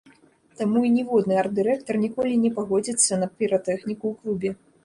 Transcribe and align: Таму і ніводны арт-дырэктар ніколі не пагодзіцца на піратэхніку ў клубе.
Таму 0.59 0.79
і 0.87 0.89
ніводны 0.95 1.37
арт-дырэктар 1.41 2.01
ніколі 2.05 2.39
не 2.47 2.51
пагодзіцца 2.57 3.13
на 3.25 3.31
піратэхніку 3.37 4.05
ў 4.15 4.25
клубе. 4.25 4.51